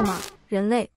[0.00, 0.88] 好吗，人类？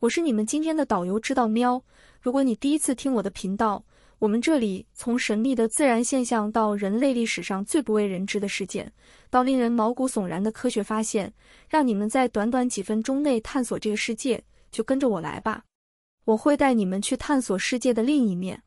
[0.00, 1.84] 我是你们今天的导游知道喵。
[2.18, 3.84] 如果你第一次听我的频道，
[4.18, 8.90] 我们这里从神秘的自然现象到人类历史上最不为人知的事件，
[9.28, 11.30] 到令人毛骨悚然的科学发现，
[11.68, 15.64] 让你们在短短几分钟内探索这个世界，就跟着我来吧。
[16.24, 18.62] 我会带你们去探索世界的另一面。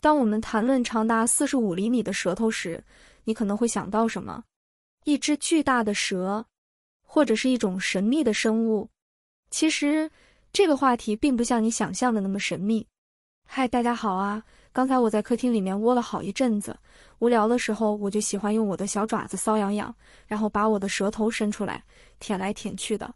[0.00, 2.82] 当我们谈论长达四十五厘米的舌头时，
[3.24, 4.44] 你可能会想到什么？
[5.04, 6.44] 一只巨大的蛇，
[7.02, 8.88] 或者是一种神秘的生物？
[9.50, 10.10] 其实，
[10.52, 12.86] 这个话题并不像你想象的那么神秘。
[13.44, 14.42] 嗨，大家好啊！
[14.72, 16.78] 刚才我在客厅里面窝了好一阵子，
[17.18, 19.92] 无聊的时候我就喜欢用我的小爪子搔痒痒，
[20.26, 21.82] 然后把我的舌头伸出来
[22.20, 23.12] 舔来舔去的。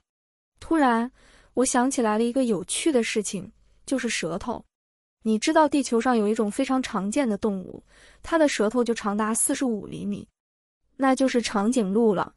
[0.59, 1.13] 突然，
[1.55, 3.53] 我想起来了一个有趣的事情，
[3.87, 4.65] 就是舌头。
[5.23, 7.83] 你知道地球上有一种非常常见的动物，
[8.23, 10.27] 它的舌头就长达四十五厘米，
[10.97, 12.35] 那就是长颈鹿了。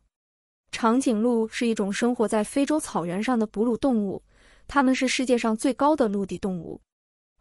[0.71, 4.21] 长颈鹿是一种生活在非洲草原上的哺乳动物，
[4.67, 6.79] 它们是世界上最高的陆地动物。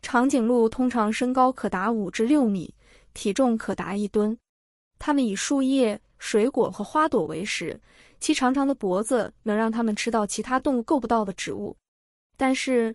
[0.02, 2.74] 长颈鹿通常身高可达五至六米，
[3.12, 4.36] 体重可达一吨。
[4.98, 7.78] 它们以树叶、水果和花朵为食，
[8.20, 11.76] 其长长的脖子能让它们吃到其他动物够不到的植物。
[12.36, 12.94] 但是，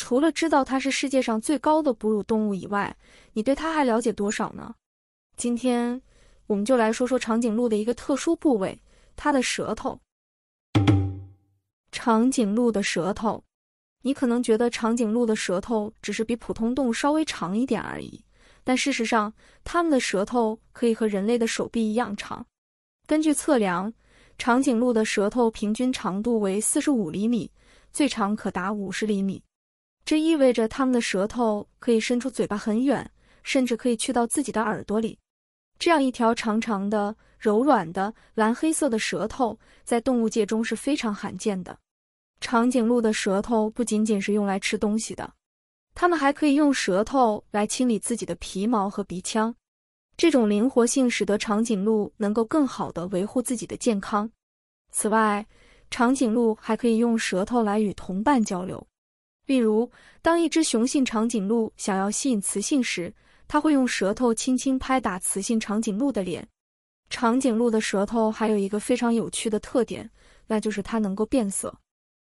[0.00, 2.96] 除了知道它是世界上最高的哺乳动物以外，
[3.34, 4.74] 你对它还了解多少呢？
[5.36, 6.00] 今天
[6.46, 8.80] 我们就来说说长颈鹿的一个特殊部位——
[9.14, 10.00] 它的舌头。
[11.92, 13.44] 长颈鹿的舌头，
[14.00, 18.24] 你可能觉得长颈鹿的舌头只是比普通动物稍微长一点而已，
[18.64, 19.30] 但事实上，
[19.64, 22.44] 它们的舌头可以和人类的手臂一样长。
[23.06, 23.92] 根据测量，
[24.38, 27.50] 长颈鹿的舌头平均长度为四十五厘米，
[27.92, 29.42] 最长可达五十厘米。
[30.04, 33.08] 这意味着它们的舌头可以伸出嘴巴很远，
[33.42, 35.18] 甚至可以去到自己的耳朵里。
[35.78, 41.78] 这样一条长长的、柔软的蓝黑色的舌头，在动物界中是非常罕见的。
[42.40, 45.32] 长颈鹿的舌头不仅仅是用来吃东西的，
[45.94, 49.54] 它们还可以用舌头来清理自己的皮毛和鼻腔。
[50.16, 54.30] 这种灵活性使得长颈鹿能够更好地维护自己的健康。
[54.90, 55.46] 此外，
[55.90, 58.86] 长颈鹿还可以用舌头来与同伴交流。
[59.46, 59.90] 例如，
[60.22, 63.12] 当一只雄性长颈鹿想要吸引雌性时，
[63.48, 66.46] 它会用舌头轻轻拍打雌性长颈鹿的脸。
[67.08, 70.08] 长颈鹿的舌头还有一个非常有趣的特点，
[70.46, 71.74] 那就是它能够变色。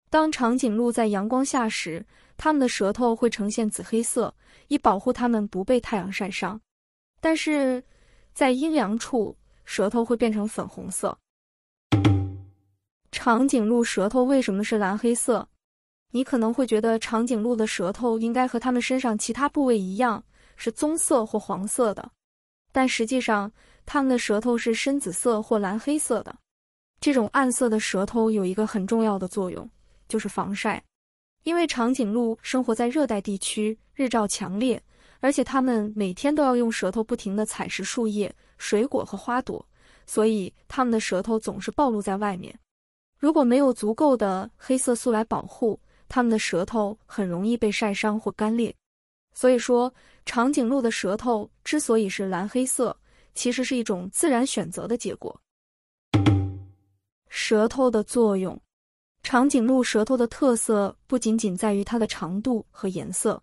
[0.08, 2.04] 当长颈鹿在阳光下时，
[2.36, 4.34] 它们的舌头会呈现紫黑色，
[4.68, 6.58] 以保护它们不被太阳晒伤；
[7.20, 7.84] 但是
[8.32, 11.16] 在阴凉处，舌头会变成粉红色。
[13.12, 15.46] 长颈鹿舌头为什么是蓝黑色？
[16.10, 20.22] 你可能会觉得长颈鹿的舌头应该和它们身上其他部位一样，
[20.56, 22.10] 是棕色或黄色的，
[22.72, 23.50] 但实际上
[23.86, 26.36] 它们的舌头是深紫色或蓝黑色的。
[27.00, 29.68] 这种暗色的舌头有一个很重要的作用，
[30.08, 30.82] 就是防晒。
[31.44, 34.82] 因为长颈鹿生活在热带地区，日照强烈，
[35.20, 39.64] 而且它们每天都要用舌头不停地采食树叶、水果和花朵，
[40.06, 42.54] 所以它们的舌头总是暴露在外面。
[43.16, 48.74] 如果没有足够的黑色素来保护，它们的舌头很容易被晒伤或干裂，
[49.32, 49.94] 所以说
[50.26, 52.94] 长颈鹿的舌头之所以是蓝黑色，
[53.32, 55.40] 其实是一种自然选择的结果。
[57.28, 58.60] 舌头的作用，
[59.22, 63.40] 长颈鹿舌头的特色不仅仅在于它的长度和颜色，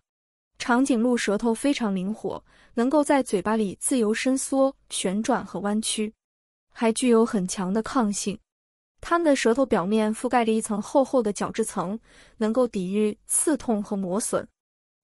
[0.60, 6.14] 长颈鹿舌头非常灵活，能够在嘴巴里自由伸缩、旋转和弯曲，
[6.74, 8.38] 还具有很强的抗性。
[9.10, 11.98] 它们的舌头表面覆盖着一层厚厚的角质层，
[12.36, 14.46] 能够抵御刺痛和磨损。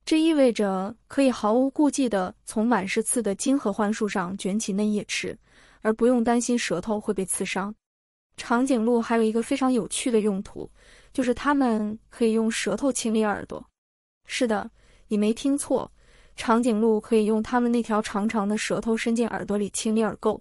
[0.03, 5.39] 这意味着可以毫无顾忌地从满是刺的金合欢树上卷起嫩叶吃，
[5.83, 7.73] 而不用担心舌头会被刺伤。
[8.35, 10.69] 长颈鹿还有一个非常有趣的用途，
[11.13, 13.65] 就是它们可以用舌头清理耳朵。
[14.27, 14.69] 是的，
[15.07, 15.89] 你没听错，
[16.35, 20.37] 长颈鹿可以用它们那条长长的舌头伸进耳朵里清理耳垢。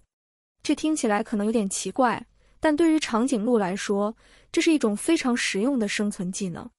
[0.65, 2.27] 这听起来可能有点奇怪。
[2.63, 4.17] 但对于长颈鹿来说，
[4.53, 6.71] 这是一种非常实用的生存技能。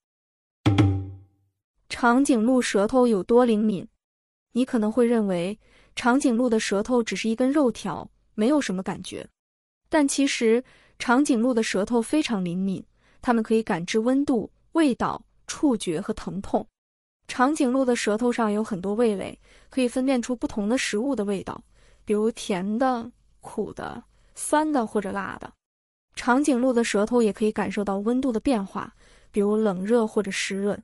[1.90, 3.86] 长颈鹿舌头有多灵敏？
[4.54, 5.60] 你可能会认为
[5.94, 9.28] 长颈鹿的舌头只是一根肉条，没有什么感觉。
[9.90, 10.64] 但其实，
[10.98, 12.82] 长颈鹿的舌头非常灵敏，
[13.22, 16.66] 它们可以感知温度、味道、触觉和疼痛。
[17.28, 19.38] 长颈鹿的舌头上有很多味蕾，
[19.70, 21.62] 可以分辨出不同的食物的味道，
[22.06, 24.02] 比如甜的、苦的、
[24.34, 25.52] 酸的或者辣的。
[26.16, 28.94] 长颈鹿的舌头也可以感受到温度的变化，
[29.32, 30.82] 比如冷热或者湿润。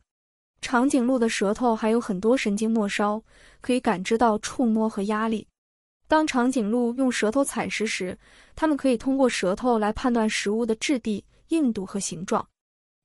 [0.62, 3.22] 长颈鹿的舌头还有很多神经末梢，
[3.62, 5.48] 可以感知到触摸和压力。
[6.08, 8.18] 当长颈鹿用舌头采食时，
[8.56, 12.46] 它们可以通过舌头来判断食物的质地、硬度和形状。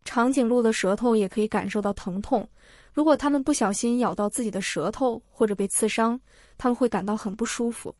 [0.04, 2.48] 长颈鹿的舌头也可以感受到疼痛，
[2.92, 6.18] 如果它们不小心咬到自己的舌头或者被刺伤，
[6.58, 7.94] 它们会感到很不舒服。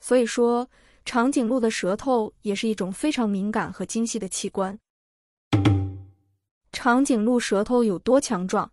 [0.00, 0.68] 所以说，
[1.04, 4.78] 长颈鹿的舌头也是一种非常敏感和精细的器官。
[6.72, 8.70] 长颈鹿舌头有多强壮？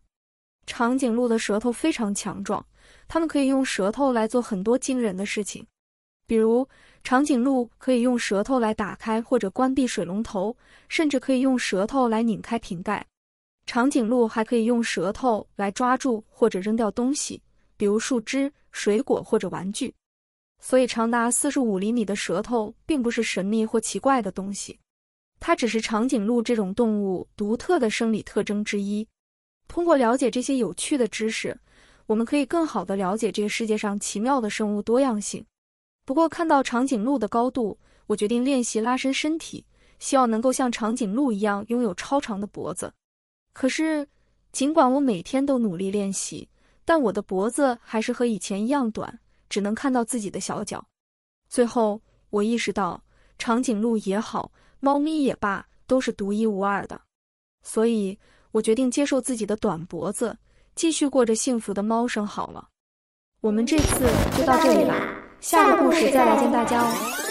[0.67, 2.65] 长颈鹿的舌头非常强壮，
[3.07, 5.65] 它们可以用舌头来做很多惊人的事情。
[6.27, 6.67] 比如，
[7.03, 10.57] 长颈鹿可以用舌头来打开或者关闭水龙头，
[10.89, 13.05] 甚至可以用舌头来拧开瓶盖。
[13.67, 17.41] 长颈鹿还可以用舌头来抓住或者扔掉东西，
[17.77, 19.93] 比如树枝、水果或者玩具。
[20.59, 24.79] 所以，长达四十五厘米的舌头并不是神秘或奇怪的东西，
[25.39, 29.07] 它只是长颈鹿这种动物独特的生理特征之一。
[29.67, 31.59] 通过了解这些有趣的知识，
[32.07, 35.45] 我们可以更好地了解这个世界上奇妙的生物多样性。
[36.05, 39.65] 不过，看到长颈鹿的高度，我决定练习拉伸身体，
[39.99, 42.93] 希望能够像长颈鹿一样拥有超长的脖子。
[43.53, 44.07] 可是，
[44.51, 46.47] 尽管我每天都努力练习，
[46.85, 49.19] 但我的脖子还是和以前一样短，
[49.49, 50.85] 只能看到自己的小脚。
[51.47, 53.01] 最后，我意识到，
[53.37, 56.99] 长颈鹿也好，猫咪也罢，都是独一无二的。
[57.63, 58.17] 所以，
[58.51, 60.37] 我决定接受自己的短脖子，
[60.75, 62.69] 继续过着幸福的猫生好了。
[63.41, 64.07] 我们这次
[64.37, 64.95] 就到这里了，
[65.39, 67.24] 下个故事再来见大家哦。